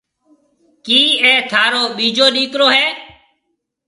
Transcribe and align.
ڪِي 0.85 1.01
اَي 1.23 1.33
ٿارو 1.51 1.83
ٻيجو 1.95 2.27
ڏيڪرو 2.35 2.67
هيَ؟ 2.75 2.87